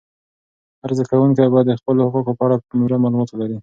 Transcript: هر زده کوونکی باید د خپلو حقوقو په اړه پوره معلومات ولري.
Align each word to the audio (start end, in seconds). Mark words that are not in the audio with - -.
هر 0.81 0.91
زده 0.97 1.05
کوونکی 1.11 1.47
باید 1.53 1.67
د 1.69 1.79
خپلو 1.81 1.99
حقوقو 2.07 2.37
په 2.37 2.43
اړه 2.45 2.55
پوره 2.69 2.97
معلومات 3.03 3.29
ولري. 3.31 3.57